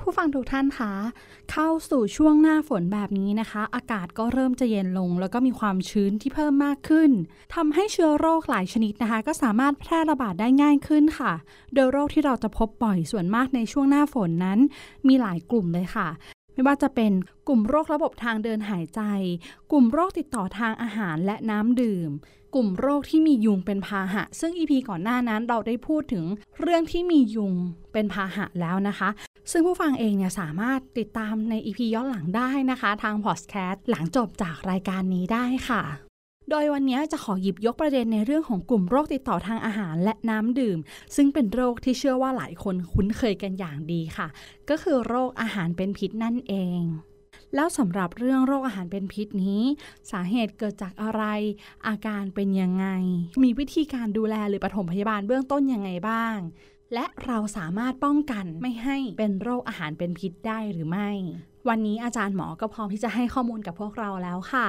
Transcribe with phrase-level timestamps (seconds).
[0.00, 0.92] ผู้ฟังทุกท่านคะ
[1.52, 7.10] เข้าสู่ช่วงหน้าฝนแบบนี้นะคะ อากาศก็เริ่มจะเย็นลง แล้วก็มีความชื้นที่เพิ่มมากขึ้น
[7.54, 11.32] ทำให้เชื้อโรคหลายชนิดนะคะ ก็สามารถแพร่ระบาดได้ง่ายขึ้นค่ะ
[11.74, 14.58] โดยโรคที่เราจะพบบ่อยส่วนมากในช่วงหน้าฝนนั้น
[15.08, 16.08] มีหลายกลุ่มเลยค่ะ
[16.54, 17.12] ไม่ว่าจะเป็น
[17.48, 19.00] กลุ่มโรคระบบทางเดินหายใจ
[19.70, 22.10] กลุ่มโรคติดต่อทางอาหารและน้ำดื่ม
[22.54, 26.24] กลุ่มโรคที่มียุงเป็นพาหะ ซึ่ง EP ก่อนหน้านั้นเราได้พูดถึง
[26.60, 27.54] เรื่องที่มียุง
[27.92, 29.08] เป็นพาหะแล้วนะคะ
[29.50, 35.82] ซึ่งผู้ฟังเองเนี่ยสามารถติดตามใน EP ย้อนหลังได้นะคะ ทางพอดแคสต์หลังจบจากรายการนี้ได้ค่ะ
[36.50, 40.78] โดยวันนี้จะขอหยิบยกประเด็นในเรื่องของกลุ่มโรคติดต่อทางอาหารและน้ำดื่ม
[41.16, 44.28] ซึ่งเป็นโรคที่เชื่อว่าหลายคนคุ้นเคยกันอย่างดีค่ะ
[44.68, 46.80] ก็คือโรคอาหารเป็นพิษนั่นเอง
[47.54, 49.62] แล้วสำหรับเรื่องโรคอาหารเป็นพิษนี้
[50.10, 51.22] สาเหตุเกิดจากอะไร
[51.88, 52.86] อาการเป็นยังไง
[53.42, 56.36] มีวิธีการดูแลหรือปฐมพยาบาลเบื้องต้นยังไงบ้าง
[56.94, 61.10] และเราสามารถป้องกันไม่ให้เป็นโรคอาหารเป็นพิษได้หรือไม่
[61.68, 64.68] วันนี้อาจารย์หมอก็พร้อมที่จะให้ข้อมูลกับพวกเราแล้วค่ะ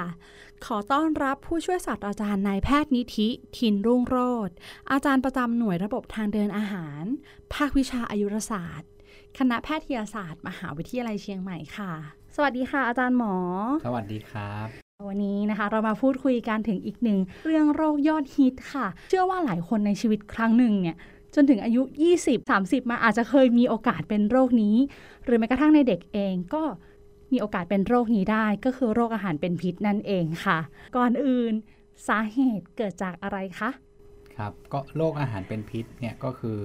[0.65, 3.27] ขอต้อนรับผู้ช่วยศาสตราจารย์นายแพทย์นิธิ
[3.57, 4.17] ทินรุ่งโร
[4.47, 4.49] ธ
[4.91, 7.03] อาจารย์ประจำหน่วยระบบทางเดินอาหาร
[7.53, 8.89] ภาควิชาอายุรศาสตร์
[9.37, 11.91] คณะแพทยศาสตร์ มหาวิทยาลัยเชียงใหม่ค่ะ
[12.35, 13.35] สวัสดีค่ะอาจารย์หมอ
[13.85, 14.67] สวัสดีครับ
[15.07, 20.97] วันนี้นะคะเรามาพูดคุยกันถึงอีกหนึ่งเรื่องโรคยอดฮิตค่ะ เชื่อว่าหลายคนในชีวิตครั้งหนึ่งเนี่ย
[21.35, 21.81] จนถึงอายุ
[22.17, 24.75] 20 30 มาอาจจะเคยมีโอกาสเป็นโรคนี้
[25.25, 26.63] หรือแม้กระทั่งในเด็กเองก็
[27.31, 30.59] มีโอกาสเป็นโรคนี้ได้ก็คือโรคอาหารเป็นพิษนั่นเองค่ะ
[30.97, 31.53] ก่อนอื่น
[32.07, 33.69] สาเหตุเกิดจากอะไรคะ
[34.37, 36.59] ครับก็โรคอาหารเป็นพิษเนี่ยก็คือ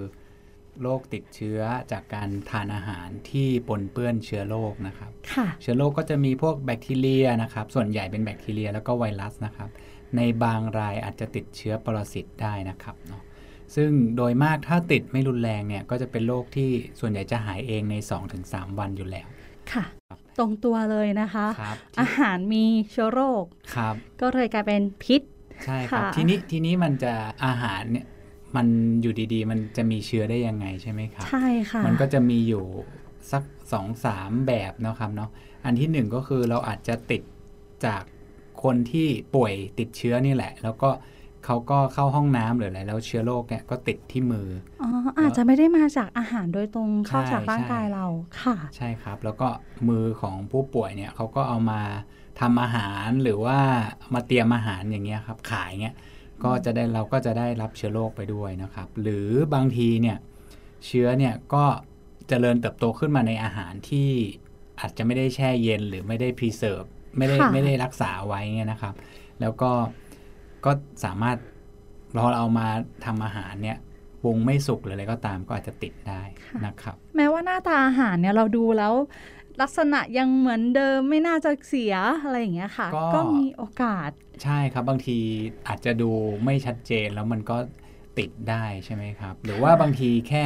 [0.83, 1.61] โรคติดเชื้อ
[1.93, 9.69] จากการทานอาหารที่ปนเปื้อนเชื้อโรคนะครับค่ะเชื้อโรคก็จะมีพวกแบคทีเรียนะครับ ส่วนใหญ่เป็นแบคทีเรียแล้วก็ไวรัสนะครับ
[10.17, 13.23] ในบางรายอาจจะติดเชื้อปรสิตได้นะครับเนาะ
[13.75, 16.69] ซึ่งโดยมากถ้าติดไม่รุนแรงเนี่ยก็จะเป็นโรคที่
[17.01, 17.95] ส่วนใหญ่จะหายเองใน
[18.37, 19.27] 2-3 วันอยู่แล้ว
[19.73, 19.85] ค่ะ
[20.39, 23.45] ตรงตัวเลยนะคะครับอาหารมีเชื้อโรค
[23.75, 25.23] ครับ ก็เลยกลายเป็นพิษ
[25.65, 27.13] ใช่ครับค่ะทีนี้ทีนี้มันจะ
[27.45, 28.07] อาหารเนี่ย
[28.57, 28.67] มัน
[29.03, 32.65] อยู่ดีๆ มันจะมีเชื้อได้ยังไงใช่ไหมครับใช่ค่ะมันก็จะมีอยู่
[33.33, 35.31] สักสองสามแบบเนาะครับเนาะ
[35.65, 37.23] อันที่หนึ่งก็คือเราอาจจะติด
[37.87, 38.03] จาก
[38.63, 40.91] คนที่ป่วยติดเชื้อนี่แหละ แล้วก็
[41.47, 44.49] เขาก็เข้าห้องน้ำหรืออะไรแล้วเชื้อโรคเนี่ยก็ติดที่มือ
[44.83, 48.07] อ๋ออาจจะไม่ได้มาจากอาหารโดยตรงเข้าใช่จากร่างกายใช่เรา
[48.43, 49.49] ค่ะ ใช่ครับ แล้วก็
[49.89, 51.81] มือของผู้ป่วยเนี่ยเขาก็เอามา
[52.41, 53.59] ทำอาหารหรือว่า
[54.15, 55.97] มาเตรียมอาหารอย่างเงี้ยครับขายเงี้ย
[56.45, 60.19] ก็จะได้เราก็จะได้รับเชื้อโรคไปด้วยนะครับ หรือบางทีเนี่ย
[60.87, 61.65] เชื้อเนี่ยก็
[62.29, 64.11] เจริญเติบโตขึ้นมาในอาหารที่
[64.81, 66.85] อาจจะไม่ได้แช่เย็นหรือไม่ได้ preserve
[67.17, 68.95] ไม่ได้ค่ะไม่ได้รักษาไว้เนี่ยนะครับ
[69.41, 69.71] แล้วก็
[70.65, 70.71] ก็
[71.05, 71.37] สามารถ
[72.15, 72.67] เราเอามา
[73.05, 73.79] ทำอาหารเนี่ย
[74.23, 76.23] ปรุงไม่สุกหรืออะไรก็ตามก็อาจจะติดได้
[76.67, 78.95] นะครับ แม้ว่าหน้าตาอาหารเนี่ยเราดูแล้ว
[79.63, 84.11] ลักษณะยังเหมือนเดิมไม่น่าจะเสียอะไรอย่างเงี้ยค่ะก็ก็มีโอกาส
[84.43, 85.19] ใช่ครับบางที
[85.69, 86.11] อาจจะดู
[86.45, 87.57] ไม่ชัดเจนแล้วมันก็
[88.19, 90.45] ติดได้ใช่ไหมครับ หรือว่าบางทีแค่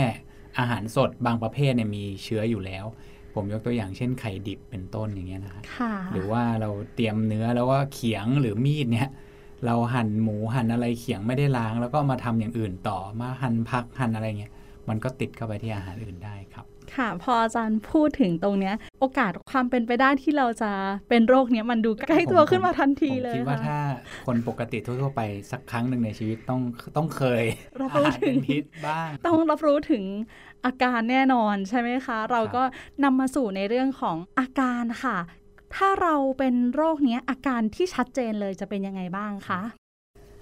[0.58, 2.84] อาหารสดบางประเภทเนี่ยมีเชื้ออยู่แล้ว
[3.34, 9.10] ผมยกตัวอย่างเช่นไข่ดิบเป็นต้นอย่างเงี้ยนะครับค่ะหรือว่าเราเตรียมเนื้อแล้วว่าเขียงหรือมีดเนี่ย
[9.66, 14.52] เราหั่นหมูหั่นอะไรเขียงไม่ได้ล้าง แล้วก็มาทำอย่างอื่นต่อมาหั่นผักหั่นอะไรเงี้ย
[14.88, 16.66] มันก็ติดเข้าไปที่อาหารอื่นได้ครับ
[16.96, 20.70] ค่ะ พออาจารย์พูดถึงตรงเนี้ย โอกาสความเป็นไปได้ที่เราจะ
[21.08, 23.80] เป็นโรคเนี้ยมันดูใกล้ตัวขึ้นมาทันทีผมเลยคิดว่าค่ะถ้า
[24.26, 25.20] คนปกติทั่วๆไป
[25.50, 26.60] สักครั้งหนึ่งในชีวิตต้อง
[26.96, 27.44] ต้องเคย
[27.80, 30.04] รับอารู้หารถึเป็งนพิษบ้าง ต้องรับรู้ถึง
[30.64, 32.62] อาการแน่นอนใช่ไหมคะ เราก็
[33.04, 35.16] นำมาสู่ในเรื่องของอาการค่ะ
[35.74, 39.60] ถ้าเราเป็นโรคเนี้ยอาการที่ชัดเจนเลยจะเป็นยังไงบ้างคะ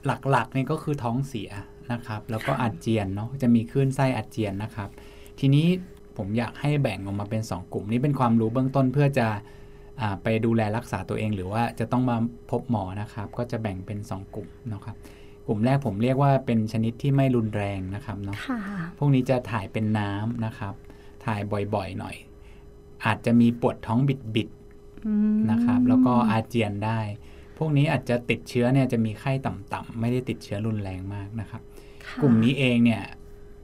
[0.06, 1.50] หลักๆนี่ก็คือท้องเสีย
[1.92, 4.90] นะครับ แล้วก็อาเจียนเนาะจะมีคลื่นไส้อาเจียนนะครับ
[5.38, 5.66] ทีนี้
[6.16, 9.28] ผมอยากให้แบ่งออกมาเป็น 2 กลุ่ม นี้เป็นความรู้เบื้องต้นเพื่อจะ
[10.00, 12.16] อ่าไปดูแลรักษาตัวเอง หรือว่าจะต้องมา
[12.50, 14.96] พบหมอนะครับ ก็จะแบ่งเป็น 2 กลุ่มนะครับ
[15.46, 18.60] กลุ่มแรกผมเรียกว่าเป็นชนิดที่ไม่รุนแรงนะครับเนาะค่ะ
[18.98, 20.74] พวกนี้จะถ่ายเป็นน้ำนะครับ
[21.24, 21.40] ถ่าย
[21.74, 22.16] บ่อยๆหน่อย
[23.04, 24.57] อาจจะมีปวดท้องบิดๆอืม
[25.50, 27.00] นะครับ แล้วก็อาเจียนได้
[27.58, 31.62] พวกนี้อาจจะติดเชื้อเนี่ยจะมีไข้ต่ำๆไม่ได้ติดเชื้อรุนแรงมากนะครับ
[32.06, 33.02] ค่ะกลุ่มนี้เองเนี่ย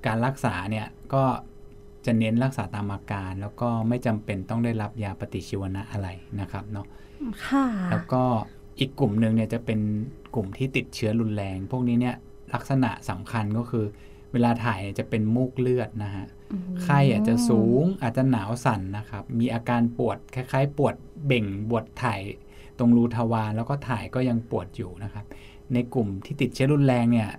[0.07, 1.25] การรักษาเนี่ยก็
[2.07, 6.09] จะเน้นรักษาตามอาการ แล้วก็ไม่จำเป็นต้องได้รับยาปฏิชีวนะอะไร
[6.41, 6.87] นะครับเนาะ
[7.47, 8.23] ค่ะแล้วก็
[8.81, 9.81] อีกกลุ่มหนึ่งเนี่ยจะเป็น
[10.35, 12.17] กลุ่มที่ติดเชื้อรุนแรง พวกนี้เนี่ย
[12.55, 13.85] ลักษณะสำคัญก็คือ
[14.35, 20.95] เวลาถ่ายเนี่ยจะเป็นมูกเลือดนะฮะอืมไข้อาจจะสูงอาจจะหนาวสั่นนะครับ มีอาการปวดคล้ายๆ ปวด
[21.27, 22.21] เบ่งปวดถ่าย
[22.79, 25.25] ตรงรูทวารแล้วก็ถ่ายก็ยังปวดอยู่นะครับ
[25.73, 27.31] ในกลุ่มที่ติดเชื้อรุนแรงเนี่ย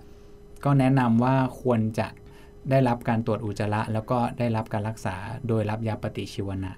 [0.64, 2.08] ก็แนะนำว่าควรจะ
[2.70, 5.16] ได้รับการตรวจอุจจาระ แล้วก็ได้รับการรักษา
[5.48, 6.74] โดยรับยาปฏิชีวนะ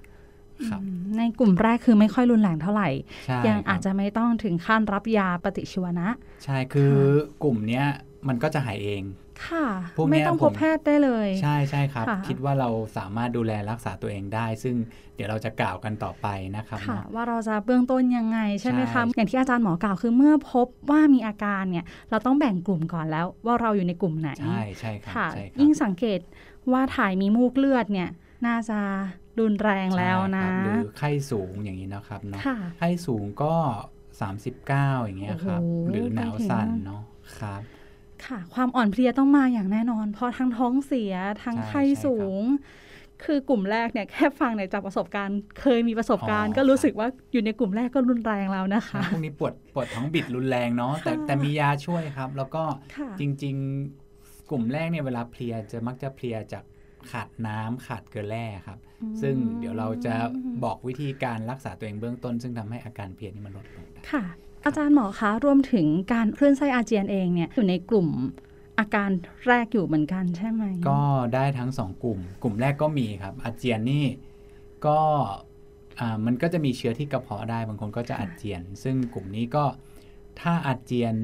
[0.67, 2.89] ครับอืมในกลุ่มแรกคือไม่ค่อยรุนแรงเท่าไหร่
[3.25, 6.07] ใช่ยังครับอาจจะไม่ต้องถึงขั้นรับยาปฏิชีวนะ
[6.43, 6.95] ใช่คือ
[7.43, 7.85] กลุ่มเนี้ย
[8.27, 9.03] มันก็จะหายเอง
[9.47, 9.67] ค่ะ
[9.97, 14.75] พวกเนี้ไม่ยต้องผพมบแพทย์ได้เลย ใช่ใช่ครับค่ะคิดว่าเราสามารถดูแลรักษาตัวเองได้ ซึ่ง
[15.15, 26.19] เดี๋ยวเราจะกล่าวกันต่อไปนะครับค่ะเนาะว่าเราจะเบื้องต้นยังไงใช่ไหมใช่คะ อย่างที่อาจารย์หมอกล่าวคือเมื่อพบว่ามีอาการเนี่ย เราต้องแบ่งกลุ่มก่อนแล้วว่าเราอยู่ในกลุ่มไหน ใช่ใช่ครับค่ะใช่ครับยิ่งสังเกต
[26.71, 28.09] ว่าถ่ายมีมูกเลือดเนี่ย
[28.47, 28.79] น่าจะ
[29.39, 33.53] รุนแรงแล้วนะใช่ครับหรือไข้สูงอย่างนี้นะครับเนาะค่ะไข้สูงก็
[34.29, 37.03] 39 อย่างเงี้ยครับโอ้โหหรือหนาวสั่นไปถึงเนาะ
[37.37, 37.61] ครับ
[38.27, 41.13] ค่ะ ความอ่อนเพลียต้องมาอย่างแน่นอน เพราะทั้งท้องเสีย
[41.43, 42.43] ทั้งใช่ไข้ใช่ครับสูง
[43.25, 52.63] คือกลุ่มแรกเนี่ยแค่ฟังเนี่ยจากประสบการณ์ เคยมีประสบการณ์อ๋อก็รู้สึกว่าอยู่ในกลุ่มแรกก็รุนแรงแล้วนะคะพวกนี้ปวดปวดท้องบิดรุนแรงเนาะแต่ค่ะแต่มียาช่วยครับ แล้วก็
[52.95, 53.55] ค่ะจริง
[54.01, 56.63] ๆ กลุ่มแรกเนี่ยเวลาเพลียจะมักจะเพลียจาก
[57.11, 58.79] ขาดน้ำขาดเกลือแร่ครับ
[59.21, 60.15] ซึ่งเดี๋ยวเราจะ
[60.63, 64.23] บอกวิธีการรักษาตัวเองเบื้องต้น ซึ่งทำให้อาการเพลียนี่มันลดลงได้ค่ะ
[64.65, 68.07] อาจารย์หมอคะรวมถึงการคลื่นไส้อาเจียนเองเนี่ยอยู่ในกลุ่ม
[68.79, 69.09] อาการ
[69.47, 71.01] แรกอยู่เหมือนกันใช่ไหมก็
[71.33, 74.05] ได้ทั้งสองกลุ่ม กลุ่มแรกก็มีครับ อาเจียนนี่
[74.85, 74.99] ก็
[76.25, 79.63] มันก็จะมีเชื้อที่กระเพาะได้บางคนก็จะอาเจียน ซึ่งกลุ่มนี้ก็
[80.39, 81.15] ถ้าอาเจียน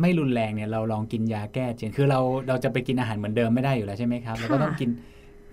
[0.00, 4.90] ไม่รุนแรงเนี่ยเราลองกินยาแก้อาเจียนคือเราเราจะไปกินอาหารเหมือนเดิมไม่ได้อยู่แล้วใช่ไหมครับเราก็ต้องกิน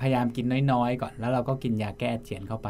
[0.02, 2.70] พยายามกินน้อยๆ ก่อน แล้วเราก็กินยาแก้อาเจียนเข้าไป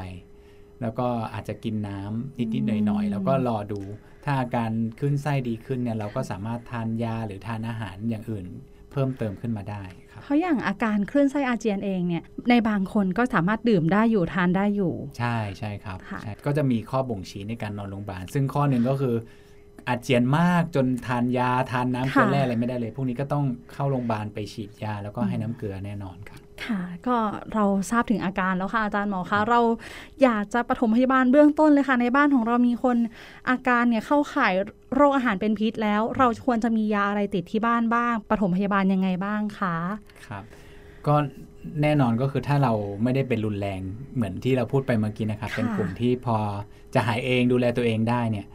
[0.82, 3.82] แล้วก็อาจจะกินน้ำนิดๆหน่อยๆ แล้วก็รอดู
[4.26, 8.46] ถ้าอาการขึ้นไส้ดีขึ้นเนี่ยเราก็สามารถทานยาหรือทานอาหารอย่างอื่น
[8.92, 19.16] เพิ่มเติมขึ้นมาได้ครับเพราะอย่างอาการคลื่นไส้อาเจียนเองเนี่ยในบางคนก็สามารถดื่มได้อยู่ทานได้อยู่ ใช่ใช่ครับค่ะใช่ก็จะมีข้อบ่งชี้ในการนอนโรงพยาบาล ซึ่งข้อหนึ่งก็คือ
[19.88, 27.18] อาเจียนมากจนทานยาทานน้ำเกลือแร่อะไรไม่ได้เลย พวกนี้ก็ต้องเข้าโรงพยาบาลไปฉีดยาแล้วก็ให้น้ำเกลือแน่นอนครับ ค่ะก็
[27.54, 29.60] เราทราบถึงอาการแล้วค่ะอาจารย์หมอคะเรา
[30.24, 32.98] อยากจะปฐมพยาบาลเบื้องต้นเลยค่ะ ในบ้านของเรามีคน
[33.50, 34.54] อาการเนี่ยเข้าข่าย
[34.96, 39.78] โรคอาหารเป็นพิษแล้ว เราควรจะมียาอะไรติดที่บ้านบ้างปฐมพยาบาลยังไงบ้างคะ
[40.28, 40.44] ครับ
[41.08, 41.16] ก็
[41.82, 42.74] แน่นอนก็คือถ้าเรา
[43.04, 43.82] ไม่ได้เป็นรุนแรง
[44.16, 46.38] เหมือนที่เราพูดไปเมื่อกี้นะครับค่ะเป็นกลุ่มที่พอ
[46.94, 48.46] จะหายเองดูแลตัวเองได้เนี่ย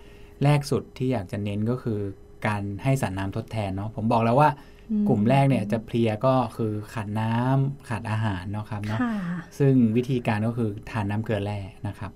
[0.44, 1.98] แรกสุดที่อยากจะเน้นก็คือ
[2.46, 4.73] การให้สารน้ำทดแทนเนาะผมบอกแล้วว่าอืม
[5.08, 9.14] กลุ่มแรกเนี่ยจะเพลียก็คือขาดน้ำขาดอาหารเนาะครับเนาะค่ะ
[9.58, 11.58] ซึ่งวิธีการก็คือทานน้ำเกลือแร่
[11.88, 12.12] นะครับ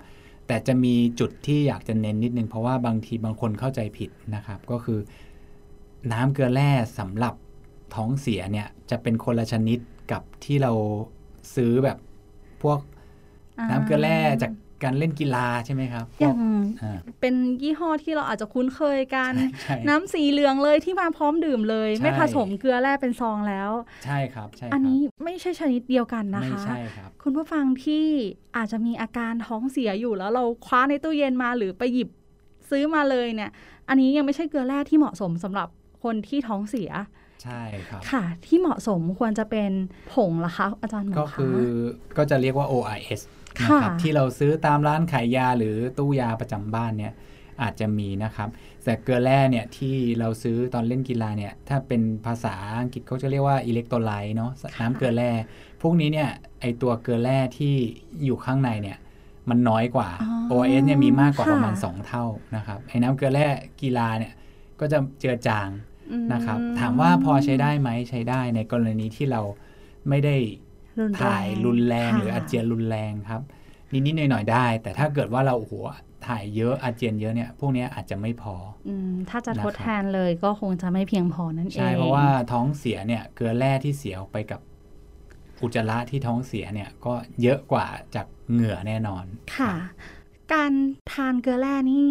[0.46, 4.98] แต่จะมีจุดที่อยากจะเน้นนิดนึงเพราะว่าบางทีบางคนเข้าใจผิดนะครับ ก็คือ
[6.12, 7.34] น้ำเกลือแร่สำหรับ
[7.94, 9.78] ท้องเสียเนี่ยจะเป็นคนละชนิด
[10.12, 10.72] กับที่เรา
[11.54, 11.98] ซื้อแบบ
[12.62, 12.78] พวก
[13.70, 16.38] น้ำเกลือแร่จาก การเล่นกีฬาใช่ไหมครับพอวย่ากง
[16.82, 19.32] อ่าเป็นยี่ห้อที่เราอาจจะคุ้นเคยกัน
[19.62, 23.70] ใช่น้ำสีเหลืองเลยที่มาพร้อมดื่มเลยใช่ไม่ผสมเกลือแร่เป็นซองแล้ว
[24.04, 28.04] ใช่ครับใช่ครับอันนี้ไม่ใช่ชนิดเดียวกันนะไม่คะใช่ครับคุณผู้ฟังที่
[28.56, 32.08] อาจจะมีอาการท้องเสียอยู่แล้วเราคว้าในตู้เย็นมาหรือไปหยิบ
[32.70, 33.50] ซื้อมาเลยเนี่ย
[33.88, 35.68] อันนี้ยังไม่ใช่เกลือแร่ที่เหมาะสมสำหรับ
[36.02, 36.90] คนที่ท้องเสีย
[37.44, 39.70] ใช่ครับ ค่ะ ที่เหมาะสมควรจะเป็น
[40.14, 41.58] ผงละคะ อาจารย์หมอก็คะคือ
[42.16, 43.20] ก็จะเรียกว่า ORS
[43.58, 47.12] นะค่ะครับที่เราซื้อตามร้านขายยาหรือตู้ยาประจำบ้านเนี่ย
[47.62, 48.48] อาจจะมีนะครับ
[48.84, 55.30] แต่เกลือแร่เนี่ยที่เราซื้อตอนเล่นกีฬาเนี่ยถ้าเป็นภาษาอังกฤษเขาจะเรียกว่าอิเล็กโทรไลต์เนาะน้ำเกลือแร่
[55.82, 56.28] พวกนี้เนี่ย
[56.60, 57.74] ไอตัวเกลือแร่ที่
[58.24, 58.98] อยู่ข้างในเนี่ย
[59.48, 62.24] มันน้อยกว่าอ๋อ ORS เนี่ยมีมากกว่าประมาณค่ะ2เท่า
[62.56, 63.46] นะครับไอ้น้ำเกลือแร่
[63.82, 64.32] กีฬาเนี่ย
[64.80, 65.68] ก็จะเจือจาง
[66.10, 69.42] อืมนะครับถามว่าพอใช้ได้ไหมใช้ได้ในกรณีที่เรา
[70.08, 70.67] ไม่ได้รุนแรง
[71.24, 73.42] ถ่ายรุนแรงค่ะหรืออาเจียนรุนแรงครับ
[73.92, 75.74] นิดๆหน่อยๆได้ แต่ถ้าเกิดว่าเราโอ้โห
[76.26, 78.54] ถ่ายเยอะอาเจียนเยอะเนี่ยพวกเนี้ยอาจจะไม่พอ
[78.88, 84.60] อืมถ้าจะนะครับทดแทนเลยก็คงจะไม่เพียงพอนั่นเองใช่เพราะว่าท้องเสียเนี่ยเกลือแร่ที่เสียออกไปกับ
[85.62, 89.24] อุจจาระที่ท้องเสียเนี่ยก็เยอะกว่าจากเหงื่อแน่นอน
[89.56, 89.72] ค่ะ
[90.52, 90.72] การ
[91.12, 92.06] ทานเกลือแร่นี่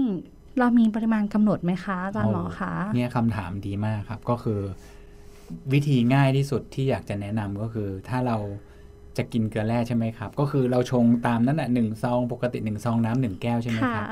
[0.60, 4.62] เรามีปริมาณกำหนดไหมคะอาจารย์หมอคะเนี่ยคำถามดีมากครับก็คือ
[5.74, 8.38] วิธีง่ายที่สุดที่อยากจะแนะนำก็คือ ถ้าเรา
[9.18, 14.06] จะกินเกลือแร่ใช่ไหมครับ ก็คือเราชงตามนั้นแหะหนึ่งซองปกติหนึ่งซองน้ำหนึ่งแก้วใช่ไหมค่ะครับ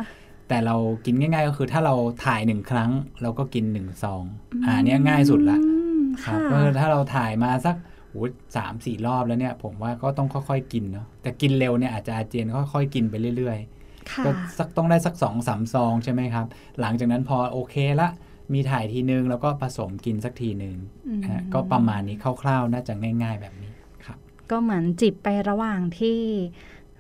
[0.48, 1.96] แต่เรากินง่าย ๆ ก็คือถ้าเรา
[2.26, 4.24] ถ่ายหนึ่งครั้ง เราก็กินหนึ่งซอง
[4.66, 7.76] อ่าเนี่ยง่ายสุดละอืมครับค่ะก็คือถ้าเราถ่ายมาสัก
[8.10, 8.26] โอ้
[8.58, 16.46] สามสี่รอบแล้วเนี่ย ผมว่าก็ต้องค่อยๆกินเนาะแต่กินเร็วเนี่ยอาจจะอาเจียนค่อยๆกินไปเรื่อยๆค่ะก็สักต้องได้สักสองสามซองใช่ไหมครับ
[16.82, 18.10] หลังจากนั้นพอโอเคละ
[18.54, 20.76] มีถ่ายทีนึงแล้วก็ผสมกินสักทีหนึ่ง
[21.08, 22.94] อืมนะฮะก็ประมาณนี้คร่าวๆน่าจะ
[23.24, 23.75] ง่าย ๆ แบบนี้ครับ
[24.52, 26.20] ก็เหมือนจิบไประหว่างที่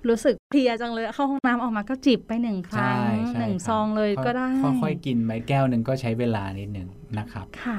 [0.10, 4.50] รู้สึกเพลียจังเลยเข้าห้องน้ำออกมาก็จิบไปหนึ่งครั้งใช่ใช่หนึ่งครับซองเลยก็ได้
[4.82, 7.78] ค่อยๆกินไปแก้วหนึ่งก็ใช้เวลานิดหนึ่งนะครับค่ะ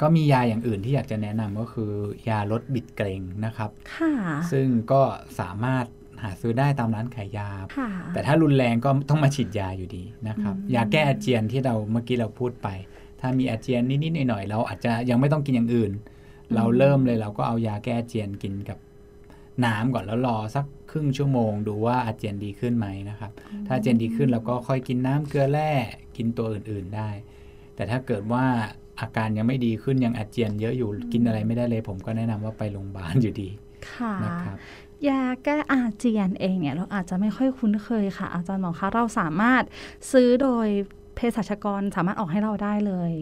[0.00, 1.90] ก็มียาอย่างอื่นที่อยากจะแนะนำก็คือ
[2.28, 4.12] ยาลดบิดเกร็งนะครับค่ะ
[4.52, 5.02] ซึ่งก็
[5.40, 5.86] สามารถ
[6.22, 12.68] หาซื้อได้ตามร้านขายยาค่ะแต่ถ้ารุนแรงก็ต้องมาฉีดยาอยู่ดีนะครับอืมยาแก้อาเจียนที่เราเมื่อกี้เราพูดไป
[13.20, 15.92] ถ้ามีอาเจียนนิดๆหน่อยๆเราอาจจะยังไม่ต้องกินอย่างอื่น
[16.54, 18.78] เราเริ่มเลยเราก็เอายาแก้อาเจียนกินกับ
[19.64, 23.30] น้ำก่อนแล้วรอสักครึ่งชั่วโมง ดูว่าอาเจียนดีขึ้นไหมนะครับ
[23.66, 25.72] ถ้าอาเจียนดีขึ้นเราก็ค่อยกินน้ำเกลือแร่
[26.16, 27.10] กินตัวอื่นๆได้
[27.74, 28.44] แต่ถ้าเกิดว่า
[29.00, 33.48] อาการยังไม่ดีขึ้นยังอาเจียนเยอะอยู่กินอะไรไม่ได้เลย ผมก็แนะนำว่าไปโรงพยาบาลอยู่ดี
[33.90, 34.56] ค่ะนะครับ
[35.08, 39.62] ยาแก้อาเจียนเองเนี่ยเราอาจจะไม่ค่อยคุ้นเคยค่ะ อาจารย์หมอคะเราสามารถ
[40.12, 40.66] ซื้อโดย
[41.14, 43.12] เภสัชกรสามารถออกให้เราได้เลย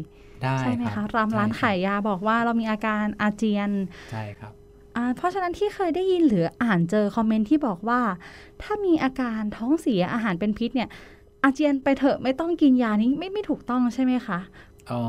[0.42, 3.70] ได้ใช่ไหมรัคะบรามร้านใช่ขายยาบอกว่าเรามีอาการอาเจียน
[4.10, 4.65] ใช่ครับอ่า
[5.16, 8.00] เพราะฉะนั้นที่เคยได้ยินหรืออ่านเจอคอมเมนต์ที่บอกว่า
[8.62, 10.88] ถ้ามีอาการท้องเสียอาหารเป็นพิษเนี่ย
[11.44, 14.38] อาเจียนไปเถอะไม่ต้องกินยานี้ไม่ไม่ถูกต้องใช่ไหมคะ
[14.90, 15.02] อ๋อ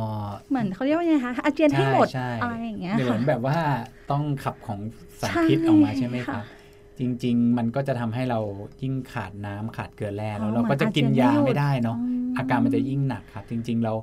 [0.50, 3.58] เหมือนเขาเรียกว่าไงคะอาเจียนให้หมดใช่อะไรอย่างเงี้ยเหมือค่ะนแบบว่า
[4.12, 4.80] ต้องขับของ
[5.22, 6.56] สารใช่พิษออกมาใช่ไหมครับค่ะ
[7.00, 8.40] จริง ๆ มันก็จะทำให้เรา
[8.82, 13.94] ยิ่งขาดน้ำขาดเกลือแร่อ๋แล้อวเราก็จะกินเหมือนยาอาเจียนไม่หยุดไม่ได้เนาะอืมอาการมันจะยิ่งหนักครับ จริง ๆ เรา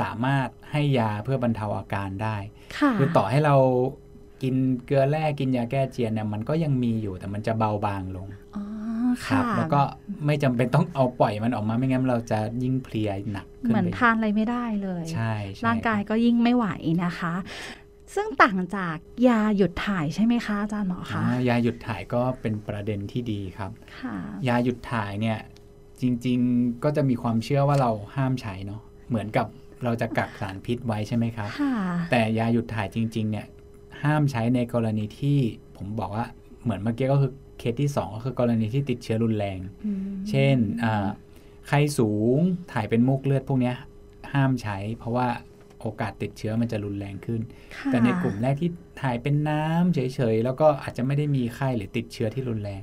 [0.00, 2.36] สามารถให้ยาเพื่อบรรเทาอาการได้
[2.78, 3.56] ค่ะคือต่อให้เรา
[4.42, 4.54] กิน
[4.86, 8.64] เกลือแร่กินยาแก้เจียนเนี่ยมันก็ยังมีอยู่แต่มันจะเบาบางลงอ๋อ
[9.26, 9.82] ครัค่ะบแล้วก็
[10.26, 16.66] ไม่จำเป็นต้องเอาปล่อยมันออกมาไม่งั้นเราจะยิ่งเพลียหนักขึ้นเหมือนไปทานอะไรไม่ได้เลย ใช่ใช่ร่างกายครับก็ยิ่งไม่ไหว
[17.04, 17.34] นะคะ
[18.14, 18.96] ซึ่งต่างจาก
[19.28, 24.16] ยาหยุดถ่ายใช่ไหมคะอาจารย์หมอคะอ่ายาหยุดถ่ายก็เป็นประเด็นที่ดีครับค่ะ
[24.48, 25.38] ยาหยุดถ่ายเนี่ย
[26.00, 29.46] จริง ๆก็จะมีความเชื่อว่าเราห้ามใช้เนาะเหมือนกับ
[29.84, 31.74] เราจะกักสารพิษไว้ใช่ไหมครับค่ะ
[32.10, 33.46] แต่ยาหยุดถ่ายจริง ๆ เนี่ย
[34.04, 35.38] ห้ามใช้ในกรณีที่
[35.76, 36.26] ผมบอกว่า
[36.62, 41.06] เหมือนเมื่อกี้ก็คือเคสที่ 2 ก็คือกรณีที่ติดเชื้อรุนแรงอืมเช่นอ่า
[41.68, 42.38] ไข้สูง
[42.72, 43.76] ถ่ายเป็นมูกเลือดพวกเนี้ย
[44.32, 45.28] ห้ามใช้ เพราะว่า
[45.80, 47.40] โอกาสติดเชื้อมันจะรุนแรงขึ้น
[47.76, 48.70] ค่ะแต่ในกลุ่มแรกที่
[49.02, 52.82] ถ่ายเป็นน้ำเฉยๆ แล้วก็อาจจะไม่ได้มีไข้หรือติดเชื้อที่รุนแรง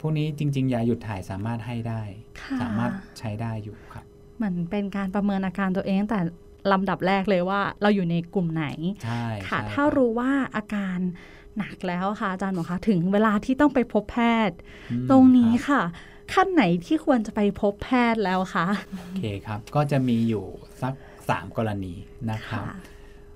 [0.00, 2.02] พวกนี้จริง ๆ ยาหยุดถ่ายสามารถให้ได้
[2.40, 4.04] ค่ะสามารถใช้ได้อยู่ครับ
[4.36, 6.20] เหมือนเป็นการประเมินอาการตัวเองตั้งแต่
[6.72, 8.66] ลำดับแรกเลยว่าเราอยู่ในกลุ่มไหน
[9.04, 10.98] ใช่ค่ะใช่ถ้าบรู้ว่าอาการ
[11.58, 14.56] หนักแล้วค่ะอาจารย์หมอคะถึงเวลาที่ต้องไปพบแพทย์
[14.90, 15.82] อืมตรงนี้ครับค่ะ
[16.32, 18.66] ขั้นไหนที่ควรจะไปพบแพทย์แล้วคะ
[18.98, 20.44] โอเคครับ ก็จะมีอยู่
[20.82, 20.94] สัก
[21.26, 21.94] 3 กรณี
[22.30, 22.76] นะครับค่ะ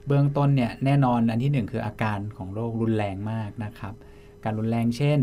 [0.06, 3.94] เบื้องต้นเนี่ยแน่นอนอันที่หนึ่งคืออาการของโรครุนแรงมากนะครับ
[4.44, 5.20] การรุนแรงเช่น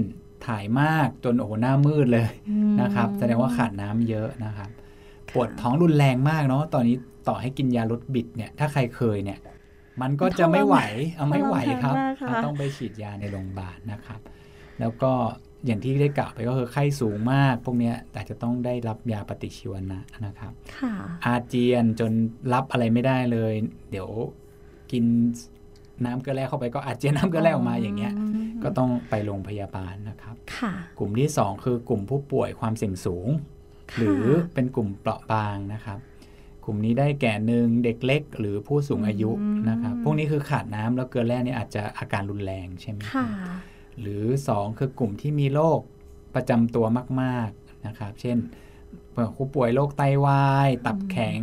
[0.48, 4.70] ถ่ายมากจนโอ้โหหน้ามืดเลยอืมนะครับ แสดงว่าขาดน้ำเยอะนะครับ
[5.34, 6.96] ปวดท้องรุนแรงมากเนาะตอนนี้
[7.28, 9.40] ต่อให้กินยาลดบิดเนี่ยถ้าใครเคยเนี่ย
[10.02, 10.78] มันก็จะไม่ไหว
[11.16, 14.20] เอาไม่ไหวครับทรมานมากค่ะต้องไปฉีดยาในโรงพยาบาลนะครับ
[14.80, 15.14] แล้วก็
[15.66, 20.94] อย่างที่ได้กล่าวไปก็คือไข้สูงมาก พวกเนี้ยแต่จะต้องได้รับยาปฏิชีวนะนะครับค่ะ
[21.26, 22.12] อาเจียนจน
[22.54, 23.54] รับอะไรไม่ได้เลย
[23.92, 24.10] เดี๋ยว
[24.92, 25.04] กิน
[26.06, 28.14] น้ำเกลือแร่เข้าไปก็อาเจียนน้ำเกลือแร่ออกมาอย่างเงี้ย
[28.64, 33.28] ก็ต้องไปโรงพยาบาลนะครับค่ะกลุ่มที่ 2 คือกลุ่มผู้ป่วยความเสี่ยงสูง
[33.92, 34.24] ค่ะหรือ
[34.54, 36.00] เป็นกลุ่มเปราะบางนะครับ
[36.66, 39.32] กลุ่มนี้ได้แก่หนึ่งเด็กเล็ก หรือผู้สูงอายุ
[39.70, 43.30] นะครับพวกนี้คือขาดน้ำแล้วเกลือแร่เนี่ยอาจจะอาการรุนแรงใช่ไหมครัค่ะบ
[44.02, 45.80] หรือ 2 คือกลุ่มที่มีโรค
[46.36, 46.86] ประจำตัว
[47.22, 48.38] มาก ๆนะครับ เช่น
[49.36, 51.42] ผู้ป่วยโรคไตวาย ตับแข็ง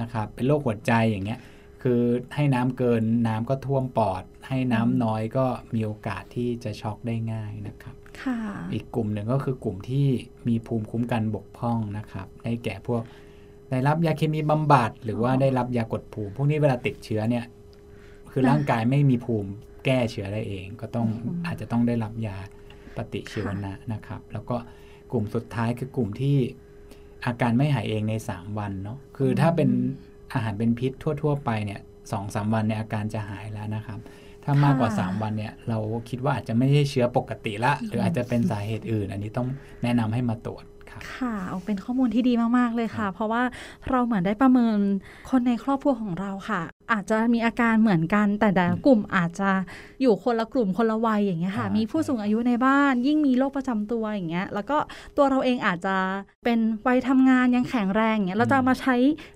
[0.00, 1.40] นะครับ เป็นโรคหัวใจอย่างเงี้ย
[1.82, 2.02] คือ
[2.34, 8.38] ให้น้ำเกินน้ำก็ท่วมปอด ให้น้ำน้อยก็มีโอกาสที่จะช็อกได้ง่ายนะครับค่ะ
[8.72, 10.06] อีกกลุ่มหนึ่งก็คือกลุ่มที่
[10.48, 13.02] มีภูมิคุ้มกันบกพร่องนะครับ ได้แก่พวก
[13.72, 17.44] ได้รับยาเคมีบำบัดหรือว่าได้รับยากดภูมิ พวกนี้เวลาติดเชื้อเนี่ย
[18.30, 19.50] คือร่างกายไม่มีภูมิ
[19.84, 22.36] แก้เชื้อได้เอง ก็ต้องอืมอาจจะต้องได้รับยา
[22.96, 24.56] ปฏิชีวนะนะครับ แล้วก็
[25.12, 26.36] กลุ่มสุดท้ายคือกลุ่มที่
[27.26, 29.70] อาการไม่หายเองใน 3 วันเนาะคือถ้าเป็น
[30.32, 31.80] อาหารเป็นพิษทั่ว ๆ ไปเนี่ย
[32.12, 33.98] สองสามวันเนี่ยอาการจะหายแล้วนะครับ
[34.44, 39.48] ถ้ามากกว่าค่ะ3วันเนี่ยเราคิดว่าอาจจะไม่ใช่เชื้อปกติละ หรืออาจจะเป็นสาเหตุอื่น อันนี้ต้อง
[39.82, 43.42] แนะนำให้มาตรวจ ครับค่ะเอาเป็นข้อมูลที่ดีมากๆเลยค่ะ เพราะว่า
[43.90, 44.78] เราเหมือนได้ประเมิน
[45.30, 49.50] คนในครอบครัวของเราค่ะ อาจจะมีอาการเหมือนกัน แต่แต่ละกลุ่มอาจจะ
[50.02, 54.76] อยู่คนละกลุ่มคนละวัยอย่างเงี้ยค่ะอ่ามีมีผู้สูงอายุในบ้าน ยิ่งมีโรคประจำตัวอย่างเงี้ย แล้วก็
[55.16, 55.96] ตัวเราเองอาจจะ
[56.44, 58.94] เป็นวัยทำงานยังแข็งแรงอย่างเงี้ยเราจะมาใช้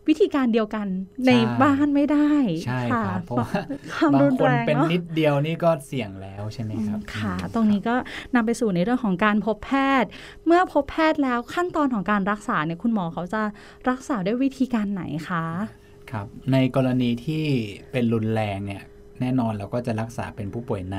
[0.09, 0.87] วิธีการเดียวกัน
[1.27, 1.31] ใน
[1.63, 2.31] บ้านไม่ได้
[2.67, 3.51] ใช่ครับเพราะว่า
[3.95, 7.95] ความบางรุนคนแรงเป็นเนาะนิดเดียวนี่ก็เสี่ยงแล้วใช่ไหมครับค่ะอืมตรงนี้ก็
[8.35, 9.73] นำไปสู่ในเรื่องของการพบแพ
[10.03, 10.09] ทย์
[10.47, 13.43] เมื่อพบแพทย์แล้วขั้นตอนของการรักษาเนี่ยคุณหมอเขาจะ
[13.91, 15.45] รักษาด้วยวิธีการไหนคะ
[16.13, 17.45] ครับในกรณีที่
[17.93, 18.83] เป็นรุนแรงเนี่ย
[19.21, 20.99] แน่นอนเราก็จะรักษาเป็นผู้ป่วยใน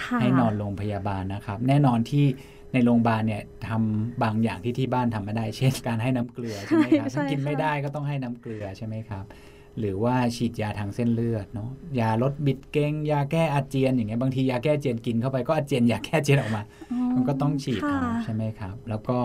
[0.00, 2.26] ค่ะให้นอนโรงพยาบาลนะครับ แน่นอนที่
[2.72, 9.24] ในโรงพยาบาลเนี่ยทำบางอย่างที่ที่บ้านทำไม่ได้ เช่น การให้น้ำเกลือใช่ไหมครับใช่ถ้ากินค่ะไม่ได้ก็ต้องให้น้ำเกลือใช่ไหมครับ
[9.78, 16.62] หรือว่าฉีดยาทางเส้นเลือดเนาะยาลดบิดเกงยาแก้อาเจียนอย่างเงี้ยบางทียาแก้อาเจียนกินเข้าไปก็อาเจียนยาแก้อาเจียนออกมา
[17.14, 19.18] มันก็ต้องฉีดค่ะเอาใช่ไหมครับ แล้วก็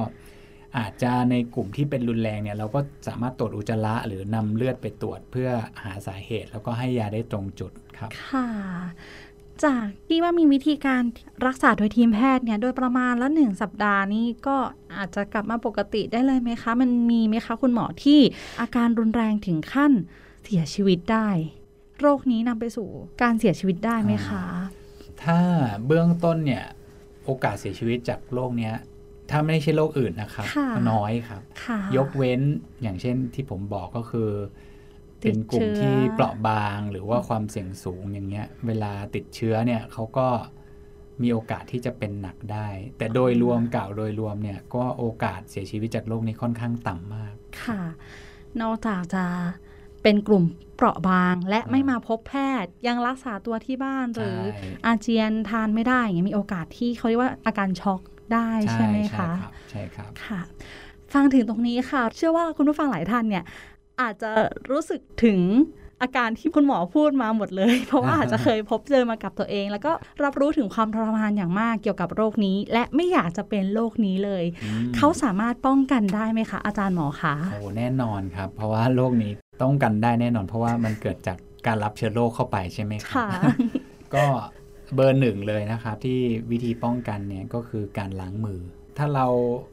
[0.78, 5.50] อาจจะในกลุ่มที่เป็นรุนแรงเนี่ยเราก็สามารถตรวจอุจจาระหรือนำเลือดไปตรวจเพื่อ
[5.84, 8.48] หาสาเหตุ แล้วก็ให้ยาได้ตรงจุดครับ ค่ะ
[9.66, 11.04] จากที่ว่ามีวิธีการ
[11.46, 14.58] รักษาโดยทีมแพทย์เนี่ยโดยประมาณละหนึ่งสัปดาห์นี้ก็
[14.98, 18.20] อาจจะกลับมาปกติได้เลยไหมคะ มันมีไหมคะคุณหมอที่
[18.62, 19.92] อาการรุนแรงถึงขั้น
[20.46, 21.30] เสียชีวิตได้
[22.00, 22.88] โรคนี้นำไปสู่
[23.22, 24.44] การเสียชีวิตได้ไหมคะ
[25.24, 25.40] ถ้า
[25.86, 26.64] เบื้องต้นเนี่ย
[27.26, 28.76] โอกาสเสียชีวิตจากโรคเนี้ย
[29.32, 32.42] ถ้าไม่ใช่โรคอื่นนะครับค่ะน้อยครับค่ะยกเว้น
[32.82, 34.30] อย่างเช่นที่ผมบอกก็คือ
[35.24, 40.28] ติเป็ดนกลุ่มเชื้อที่เปราะบางหรือว่าความเสี่ยงสูงอย่างเงี้ย เวลาติดเชื้อเนี่ยเขาก็
[41.22, 42.68] มีโอกาสที่จะเป็นหนักได้
[42.98, 47.82] แต่โดยรวมกล่าวโดยรวมเนี่ยก็โอกาสเสียชีวิตจากโรคนี้ค่อนข้างต่ำมาก ค่ะ
[48.62, 49.26] นอกจากจะ
[50.04, 50.44] เป็นกลุ่ม
[50.76, 58.02] เปราะบางและไม่มาพบแพทย์ยังรักษาตัวที่บ้านหรือใช่อาเจียนทานไม่ได้อย่างเงี้ยมีโอกาสที่เขาเรียกว่าอาการช็อก
[58.34, 60.42] ได้ใช่ไหมคะรับใช่ครับค่ะ
[61.14, 63.44] ฟังถึงตรงนี้ค่ะ เชื่อว่าคุณผู้ฟังหลายท่านเนี่ย
[64.02, 64.32] อาจจะ
[64.72, 65.40] รู้สึกถึง
[66.02, 69.92] อาการที่คุณหมอพูดมาหมดเลย เพราะว่าอาจจะเคยพบเจอมากับตัวเอง แล้วก็
[70.24, 83.28] รับรู้ถึงความทรมานอย่างมากเกี่ยวกับโรคนี้ และไม่อยากจะเป็นโรคนี้เลยอืมเขาสามารถป้องกันได้ไหมคะ อาจารย์หมอคะโอ้แน่นอนครับ เพราะว่าโรคนี้ต้องกันได้แน่นอน เพราะว่ามันเกิดจากการรับเชื้อโรคเข้าไปใช่ไหมครัค่ะ
[84.16, 84.26] ก็
[84.94, 86.20] เบอร์หนึ่งเลยนะครับที่
[86.52, 88.60] วิธีป้องกันเนี่ยก็คือการล้างมือ
[88.98, 89.28] ถ้าเรา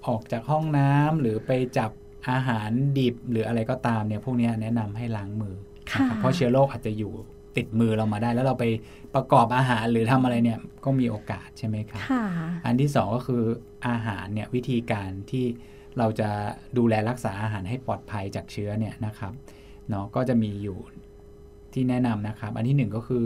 [0.07, 1.91] ออกจากห้องน้ำหรือไปจับ
[2.31, 7.13] อาหารดิบหรืออะไรก็ตามเนี่ยพวกเนี้ยแนะนำให้ล้างมือนะครับค่ะเพราะเชื้อโรคอาจจะอยู่
[7.57, 8.65] ติดมือเรามาได้ แล้วเราไป
[9.15, 12.25] ประกอบอาหารหรือทำอะไรเนี่ยก็มีโอกาสใช่ไหมครับค่ะ
[12.67, 13.43] อันที่สองก็คือ
[13.89, 15.45] อาหารเนี่ยวิธีการที่
[15.99, 16.31] เราจะ
[16.79, 19.33] ดูแลรักษาอาหารให้ปลอดภัยจากเชื้อเนี่ยนะครับ
[19.89, 20.79] เนาะก็จะมีอยู่
[21.73, 23.25] ที่แนะนำนะครับ อันที่หนึ่งก็คือ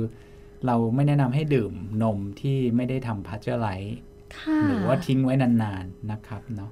[0.67, 3.99] เราไม่แนะนำให้ดื่มนมที่ไม่ได้ทำ pasteurize
[4.39, 6.71] ค่ะหรือว่าทิ้งไว้นานๆนะครับเนาะ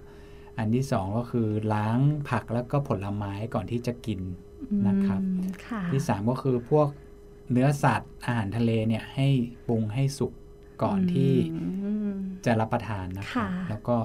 [0.59, 1.99] อันที่สองก็คือล้าง
[2.31, 4.21] ผักแล้วก็ผลไม้ก่อนที่จะกิน
[4.89, 6.89] นะครับอืมค่ะที่สามก็คือพวก
[7.53, 9.29] เนื้อสัตว์อาหารทะเลเนี่ยให้
[9.67, 10.33] ปรุงให้สุก
[10.83, 13.97] ก่อนที่อืมจะรับประทานนะครับค่ะแล้วก็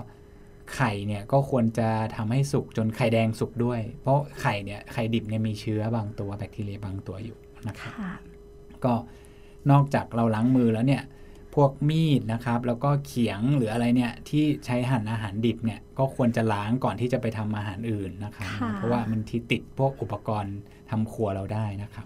[0.76, 7.38] ไข่เนี่ยก็ควรจะทำให้สุกจนไข่แดงสุกด้วย เพราะไข่เนี่ยไข่ดิบเนี่ยมีเชื้อบางตัวแบคทีเรียบางตัวอยู่
[7.68, 8.14] นะครับค่ะ
[8.86, 8.94] ก็
[9.72, 11.04] นอกจากเราล้างมือแล้วเนี่ย
[11.56, 20.56] พวกมีดนะครับแล้วก็เขียงหรืออะไรเนี่ยที่ใช้หั่นอาหารดิบเนี่ยก็ควรจะล้างก่อนที่จะไปทำอาหารอื่นนะครับค่ะเพราะว่ามันที่ติดพวกอุปกรณ์
[20.90, 22.06] ทำครัวเราได้นะครับ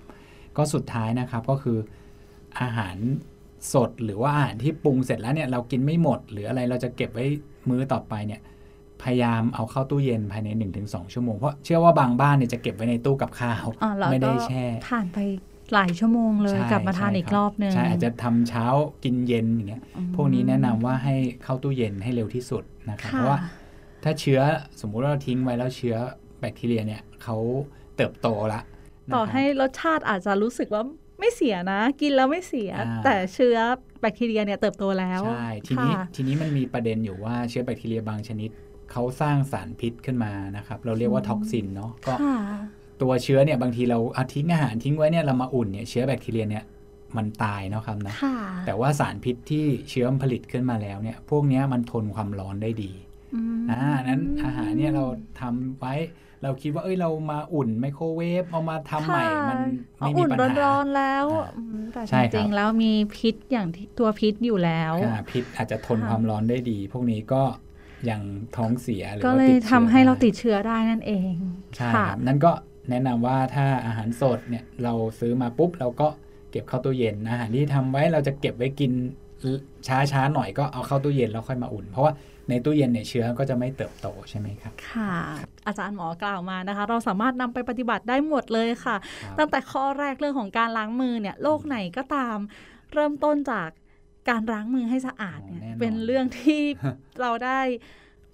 [0.57, 1.77] ก็สุดท้ายนะครับก็คือ
[2.61, 2.97] อาหาร
[3.73, 7.25] สดหรือว่าอาหารที่ปรุงเสร็จแล้วเนี่ยเรากินไม่หมด หรืออะไรเราจะเก็บไว้
[7.69, 8.41] มื้อต่อไปเนี่ย
[9.01, 10.49] พยายามเอาเข้าตู้เย็นภายใน
[10.81, 15.17] 1-2 ชั่วโมง เพราะเชื่อว่าบางบ้านเนี่ยจะเก็บไว้ในตู้กับข้าวอ่าแล้วไม่ได้ก็แช่ผ่านไป
[15.73, 18.65] หลายชั่วโมงเลยใช่กลับมาทานใช่อีกครอบนึงใช่อาจจะทำเช้า
[19.03, 23.37] กินเย็นอย่างเงี้ยอืมพวกนี้แนะนำว่าให้เข้าตู้เย็นให้เร็วที่สุดนะครับค่ะเพราะว่า
[24.03, 24.39] ถ้าเชื้อ
[24.81, 25.95] สมมุติว่าเราทิ้งไว้แล้วเชื้อ
[26.39, 27.37] แบคทีเรียเนี่ยเขา
[27.95, 28.61] เติบโตละ
[29.07, 30.83] นะครับต่อให้รสชาติอาจจะรู้สึกว่า
[31.19, 33.57] ไม่เสียนะ กินแล้วไม่เสียอ่าแต่เชื้อ
[34.01, 38.49] แบคทีเรียเนี่ยเติบโตแล้วใช่ทีนี้ค่ะทีนี้มันมีประเด็นอยู่ว่าเชื้อแบคทีเรียบางชนิด
[38.91, 42.37] เขาสร้างสารพิษขึ้นมานะครับ เราเรียกว่า toxin เนาะก็ค่ะ
[43.03, 46.65] ตัวเชื้อเนี่ยบางทีเราเอาทิ้งอาหารทิ้งไว้เนี่ยเรามาอุ่นเนี่ยเชื้อแบคทีเรียเนี่ย
[47.17, 52.91] มันตายเนาะครับนะค่ะแต่ว่าสารพิษที่เชื้อมันผลิตขึ้นมาแล้วเนี่ย พวกเนี้ยมันทนความร้อนได้ดี
[53.35, 55.05] อืมอ่านั้นอาหารเนี่ยเรา
[55.39, 55.93] ทำไว้
[56.43, 59.59] เราคิดว่าเอ้ยเรามาอุ่นไมโครเวฟเอามาทำใหม่ค่ะมัน
[59.99, 67.41] เอาไม่มีอุ่นปัญหาร้อนๆแล้วอ่าอืมแต่ใช่จครับริงๆแล้วมีพิษอย่างที่ตัวพิษอยู่แล้วอ่าพิษอาจจะทนค่ะความร้อนได้ดี พวกนี้ก็
[68.09, 68.21] ยัง
[68.55, 71.33] ท้องเสียหรือก็ว่าเลยติดทำเชื้อให้เราได้ติดเชื้อได้นั่นเอง
[71.75, 72.51] ใช่ค่ะครับนั่นก็
[72.89, 76.07] แนะนำว่าถ้าอาหารสดเนี่ยเราซื้อมาปุ๊บเราก็
[76.51, 78.91] เก็บเข้าตู้เย็นอาหารที่ทำไว้เราจะเก็บไว้กิน
[79.87, 82.13] ช้าช้าๆหน่อยก็เอาเข้าตู้เย็นแล้วค่อยมาอุ่น เพราะว่า
[82.49, 85.13] ในตู้เย็นเนี่ยเชื้อก็จะไม่เติบโตใช่ไหมครับ ค่ะ
[85.67, 92.37] อาจารย์หมอกล่าวมานะคะ เราสามารถนำไปปฏิบัติได้หมดเลยค่ะครับตั้งแต่ข้อแรกเรื่องของการล้างมือเนี่ยโรคไหนก็ตาม
[92.93, 93.69] เริ่มต้นจาก
[94.29, 96.61] การล้างมือให้สะอาดเนี่ยโอ้แน่นอนเป็นเรื่องที่
[97.21, 97.61] เราได้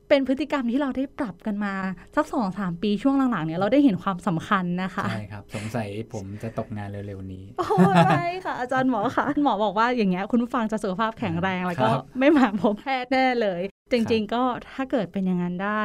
[0.10, 1.74] เป็นพฤติกรรมที่เราได้ปรับกันมา
[2.16, 15.84] สักสองสามปีช่วงหลังๆเนี่ยเราได้เห็นความสำคัญนะคะใช่ครับ สงสัยผมจะตกงานเร็วๆนี้ โอ้ยไม่ค่ะ อาจารย์หมอค่ะหมอบอกว่าอย่างเงี้ยคุณผู้ฟังจะสุขภาพแข็งแรงแล้วก็ครับไม่มาพบแพทย์แน่เลย จริง ๆ ก็ถ้าเกิดเป็นอย่างนั้นได้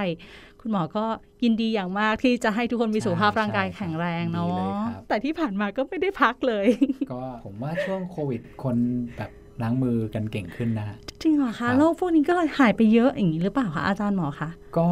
[0.60, 1.04] คุณหมอก็
[1.44, 6.66] ยินดีอย่างมากที่จะให้ทุกคนมีสุขภาพร่างกายแข็งแรงเนาดีเลยะครับแต่ที่ผ่านมาก็ไม่ได้พักเลย
[7.12, 8.76] ก็ผมว่าช่วงโควิดคน
[9.16, 9.30] แบบ
[9.62, 14.88] ล้างมือกันเก่งขึ้นนะฮะจริงเหรอครัคะบโรคพวกนี้ก็เลยหายไปเยอะอย่างนี้หรือเปล่าคะอาจารย์หมอคะก็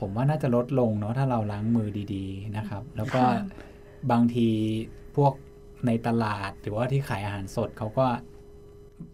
[0.00, 3.30] ผมว่าน่าจะลดลงเนาะถ้าเราล้างมือดีๆนะครับ แล้วก็ค่ะ
[4.10, 4.48] บางที
[5.16, 5.32] พวก
[5.86, 8.06] ในตลาดหรือว่าที่ขายอาหารสดเขาก็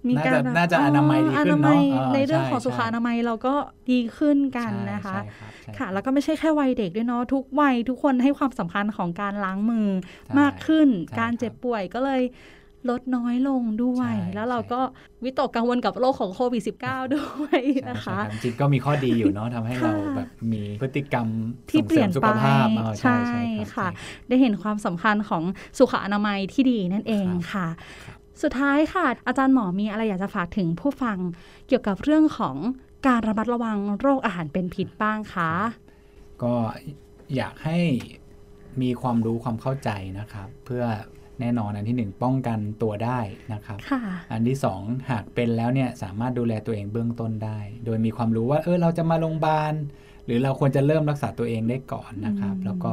[0.08, 3.54] มีน่าการจะน่าจะอนามัยดีขึ้นอนามัยเนาะในเรื่องใช่ของสุขใช่อนามัยเราก็
[3.90, 9.88] ดีขึ้นกันนะคะใช่ใช่รับใช่ค่ะ แล้วก็ไม่ใช่แค่วัยเด็กด้วยเนาะทุกวัยทุกคนให้ความสำคัญของการล้างมือ
[10.26, 12.22] ใช่มากขึ้นใช่การเจ็บครับป่วยก็เลย
[12.90, 14.80] ลดน้อยลงด้วยใช่แล้วเราใช่ก็
[15.24, 21.26] วิตกกังวลกับโรคของโควิด -19 ด้วยใช่นะคะใช่รับจริงๆก็มีข้อดีอยู่เนาะทำให้เราค่ะแบบมีพฤติกรรม
[21.70, 25.42] ที่ส่งเปลี่ยนสริมสุไปขภาพเออใช่ใช่ใช่รับค่ะใช่ได้เห็นความสำคัญของ
[25.78, 27.66] สุขอนามัยที่ดีนั่นเองครับค่ะ
[28.04, 31.18] ครับสุดท้ายค่ะ อาจารย์หมอมีอะไรอยากจะฝากถึงผู้ฟัง
[31.68, 32.56] เกี่ยวกับเรื่องของ
[33.06, 35.50] การระมัดระวังโรคอาหารเป็นพิษบ้างคะ
[36.42, 36.54] ก็
[37.36, 37.78] อยากให้
[38.82, 40.84] มีความรู้ความเข้าใจนะครับ เพื่อ
[41.40, 43.20] แน่นอนอันที่หนึ่งป้องกันตัวได้
[43.52, 44.00] นะครับค่ะ
[44.32, 49.74] อันที่สองหากเป็นแล้วเนี่ยสามารถดูแลตัวเองเบื้องต้นได้ โดยมีความรู้ว่าเออเราจะมาโรงพยาบาล
[50.26, 52.90] หรือเราควรจะเริ่มรักษาตัวเองได้ก่อนนะครับอืมแล้วก็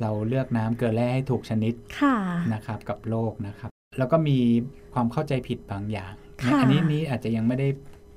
[0.00, 2.16] เราเลือกน้ำเกลือแร่ให้ถูกชนิดค่ะ
[2.54, 4.38] นะครับกับโรคนะครับ แล้วก็มี
[4.94, 7.68] ความเข้าใจผิดบางอย่างค่ะอันี้นี้อาจจะยังไม่ได้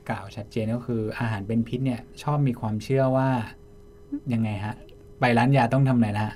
[0.10, 3.30] กล่าวชัดเจนก็คืออาหารเป็นพิษเนี่ยชอบมีความเชื่อว่า
[4.34, 4.76] ยังไงฮะ
[5.20, 6.34] ไปร้านยาต้องทำไหนนะฮะ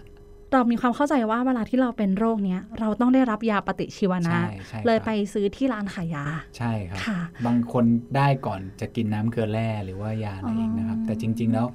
[0.54, 6.26] เรามีความเข้าใจว่าเวลาที่เราเป็นโรคเนี้ยเราต้องได้รับยาปฏิชีวนะใช่ใช่เลยครับไปซื้อที่ร้านขายยา
[6.58, 7.86] ใช่ครับค่ะบางคน
[8.16, 11.68] ได้ก่อนจะกินน้ำเกลือแร่หรือว่ายาอะไรเองนะครับอ๋อแต่จริง ๆ แล้ว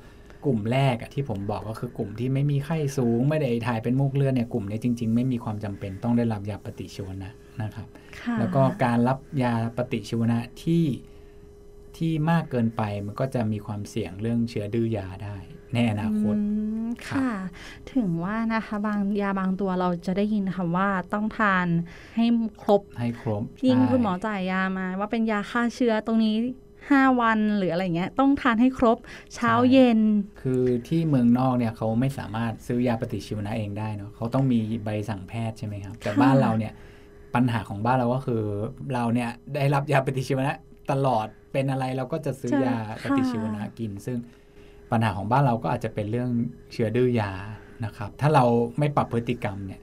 [0.44, 7.30] กลุ่มแรกอะที่ผมบอกก็คือกลุ่มที่ไม่มีไข้สูง ไม่ได้ถ่ายเป็นมูกเลือดเนี่ยกลุ่มนี้จริง ๆ ไม่มีความจำเป็นต้องได้รับยาปฏิชีวนะ
[7.62, 7.86] นะครับ
[8.20, 10.84] ค่ะแล้วก็การรับยาปฏิชีวนะที่
[11.96, 15.36] ที่มากเกินไปมันก็จะมีความเสี่ยงเรื่องเชื้อดื้อยาได้
[15.74, 16.44] ในอนาคตอื
[16.75, 16.75] ม
[17.08, 17.30] ค่ะ
[17.94, 21.66] ถึงว่านะคะบางยาบางตัวเราจะได้ยินคำว่าต้องทาน
[22.16, 22.26] ให้
[22.62, 26.34] ครบให้ครบยิ่งใช่คุณหมอจ่ายยามา ว่าเป็นยาฆ่าเชื้อตรงนี้
[26.80, 28.98] 5วันหรืออะไรเงี้ยต้องทานให้ครบ
[29.34, 30.00] เช้าเย็น
[30.42, 36.72] คือที่เมืองนอกเนี่ยเขาไม่สามารถซื้อยาปฏิชีวนะเองได้เนาะเขาต้องมีใบสั่งแพทย์ใช่ไหมครับ แต่ค่ะบ้านเราเนี่ย
[37.34, 38.42] ปัญหาของบ้านเราก็คือ
[38.94, 40.56] เราเนี่ยได้รับยาปฏิชีวนะ
[40.90, 44.18] ตลอดเป็นอะไรเราก็จะซื้อยาปฏิชีวนะกินซึ่ง
[44.90, 46.30] ปัญหาของบ้านเราก็อาจจะเป็นเรื่อง
[46.72, 47.32] เชื้อดื้อยา
[47.84, 48.44] นะครับ ถ้าเรา
[48.78, 49.80] ไม่ปรับพฤติกรรมเนี่ย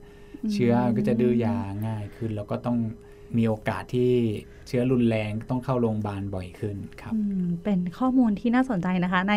[0.53, 1.55] เชื้อก็จะดื้อยา
[1.87, 2.77] ง่ายขึ้น แล้วก็ต้อง
[3.37, 4.11] มีโอกาสที่
[4.67, 9.35] เชื้อรุนแรงต้องเข้าโรงพยาบาลบ่อยขึ้นครับอืมเป็นข้อมูลที่น่าสนใจนะคะ ใน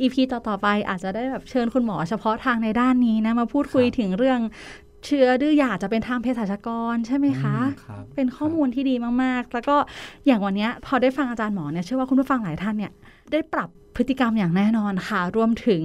[0.00, 4.40] EP ต่อ ๆ ไปอาจจะได้แบบเชิญคุณหมอเฉพาะทางในด้านนี้นะ มาพูดคุยครับถึงเรื่อง
[5.06, 9.76] เชื้อดื้อยาจะเป็นทางเภสัชกรใช่ไหมคะอืมครับเป็นข้อมูลที่ดีมากๆ แล้วก็
[10.26, 12.92] อย่างวันเนี้ยพอได้ฟังอาจารย์หมอเนี่ยเชื่อว่าคุณผู้ฟังหลายท่านเนี่ย
[13.32, 15.82] ได้ปรับพฤติกรรมอย่างแน่นอนค่ะ รวมถึง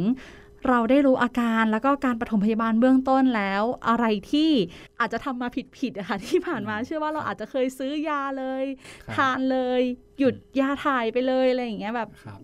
[0.67, 4.51] เราได้รู้อาการแล้วก็การปฐมพยาบาลเบื้องต้นแล้ว อะไรที่
[4.99, 8.63] อาจจะทำมาผิดๆอะค่ะที่ผ่านมาเชื่อว่าเราอาจจะเคยซื้อยาเลย
[9.05, 9.81] ครับทานเลย
[10.19, 12.39] หยุดยาถ่ายไปเลยอะไรอย่างเงี้ยแบบครับ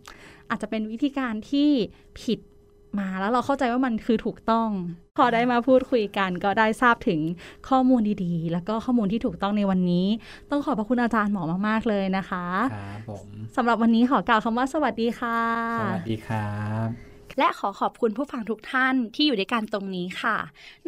[0.50, 1.70] อาจจะเป็นวิธีการที่
[2.22, 2.40] ผิด
[3.00, 4.70] มาแล้วเราเข้าใจว่ามันคือถูกต้อง
[5.18, 7.20] พอได้มาพูดคุยกัน ก็ได้ทราบถึง
[7.70, 10.08] ข้อมูลดีๆ แล้วก็ข้อมูลที่ถูกต้องในวันนี้
[10.50, 15.40] ต้องขอบพระคุณอาจารย์หมอมากๆเลยนะคะครับผมสำหรับวันนี้ขอกล่าวคำว่าสวัสดีค่ะ
[15.82, 16.54] สวัสดีครั
[16.88, 16.90] บ
[17.40, 20.38] และขอขอบคุณผู้ฟังทุกท่านที่อยู่ด้วยกันตรงนี้ค่ะ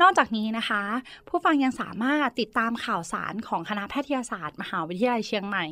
[0.02, 0.84] นอกจากนี้นะคะ
[1.28, 5.65] ผู้ฟังยังสามารถติดตามข่าวสารของคณะแพทยศาสตร์ มหาวิทยาลัยเชียงใหม่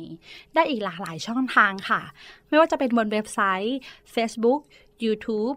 [0.54, 2.02] ได้อีกหลากหลายช่องทางค่ะ
[2.48, 3.78] ไม่ว่าจะเป็นบนเว็บไซต์
[4.14, 4.60] Facebook
[5.04, 5.56] YouTube